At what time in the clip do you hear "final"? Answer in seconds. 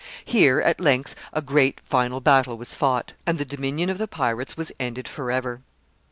1.81-2.21